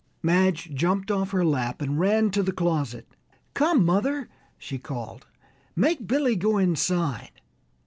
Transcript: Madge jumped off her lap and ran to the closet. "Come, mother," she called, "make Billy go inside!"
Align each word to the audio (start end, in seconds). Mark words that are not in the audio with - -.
Madge 0.23 0.73
jumped 0.73 1.11
off 1.11 1.29
her 1.29 1.45
lap 1.45 1.79
and 1.79 1.99
ran 1.99 2.31
to 2.31 2.41
the 2.41 2.51
closet. 2.51 3.07
"Come, 3.53 3.85
mother," 3.85 4.29
she 4.57 4.79
called, 4.79 5.27
"make 5.75 6.07
Billy 6.07 6.35
go 6.35 6.57
inside!" 6.57 7.39